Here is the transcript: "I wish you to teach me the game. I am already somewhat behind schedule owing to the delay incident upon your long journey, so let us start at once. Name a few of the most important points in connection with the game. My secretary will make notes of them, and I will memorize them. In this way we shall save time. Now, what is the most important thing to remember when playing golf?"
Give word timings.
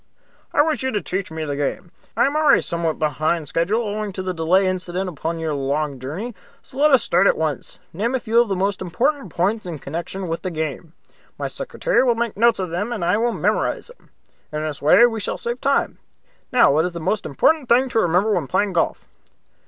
"I 0.51 0.63
wish 0.63 0.81
you 0.81 0.89
to 0.93 1.01
teach 1.03 1.29
me 1.29 1.45
the 1.45 1.55
game. 1.55 1.91
I 2.17 2.25
am 2.25 2.35
already 2.35 2.61
somewhat 2.61 2.97
behind 2.97 3.47
schedule 3.47 3.83
owing 3.83 4.11
to 4.13 4.23
the 4.23 4.33
delay 4.33 4.65
incident 4.65 5.07
upon 5.07 5.37
your 5.37 5.53
long 5.53 5.99
journey, 5.99 6.33
so 6.63 6.79
let 6.79 6.89
us 6.89 7.03
start 7.03 7.27
at 7.27 7.37
once. 7.37 7.77
Name 7.93 8.15
a 8.15 8.19
few 8.19 8.41
of 8.41 8.47
the 8.49 8.55
most 8.55 8.81
important 8.81 9.29
points 9.29 9.67
in 9.67 9.77
connection 9.77 10.27
with 10.27 10.41
the 10.41 10.49
game. 10.49 10.93
My 11.37 11.45
secretary 11.45 12.03
will 12.03 12.15
make 12.15 12.35
notes 12.35 12.57
of 12.57 12.71
them, 12.71 12.91
and 12.91 13.05
I 13.05 13.15
will 13.17 13.31
memorize 13.31 13.91
them. 13.95 14.09
In 14.51 14.63
this 14.63 14.81
way 14.81 15.05
we 15.05 15.19
shall 15.19 15.37
save 15.37 15.61
time. 15.61 15.99
Now, 16.51 16.73
what 16.73 16.85
is 16.85 16.93
the 16.93 16.99
most 16.99 17.27
important 17.27 17.69
thing 17.69 17.87
to 17.89 17.99
remember 17.99 18.33
when 18.33 18.47
playing 18.47 18.73
golf?" 18.73 19.05